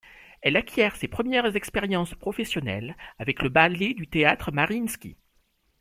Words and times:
Elle 0.41 0.55
acquiert 0.57 0.95
ses 0.95 1.07
premières 1.07 1.55
expériences 1.55 2.15
professionnelles 2.15 2.97
avec 3.19 3.43
le 3.43 3.49
ballet 3.49 3.93
du 3.93 4.07
Théâtre 4.07 4.51
Mariinsky. 4.51 5.15